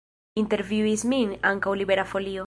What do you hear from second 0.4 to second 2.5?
Intervjuis min ankaŭ Libera Folio.